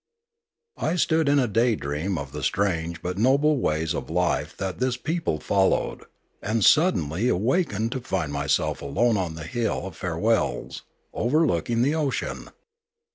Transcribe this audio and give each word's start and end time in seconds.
I 0.79 0.95
stood 0.95 1.29
in 1.29 1.37
a 1.37 1.47
day 1.47 1.75
dream 1.75 2.17
of 2.17 2.31
the 2.31 2.41
strange 2.41 3.03
but 3.03 3.19
noble 3.19 3.59
ways 3.59 3.93
of 3.93 4.09
life 4.09 4.57
that 4.57 4.79
this 4.79 4.97
people 4.97 5.39
followed, 5.39 6.05
and 6.41 6.65
suddenly 6.65 7.27
awakened 7.27 7.91
to 7.91 8.01
find 8.01 8.33
myself 8.33 8.81
alone 8.81 9.15
on 9.15 9.35
the 9.35 9.43
hill 9.43 9.85
of 9.85 9.95
farewells 9.95 10.81
overlooking 11.13 11.83
the 11.83 11.93
ocean. 11.93 12.49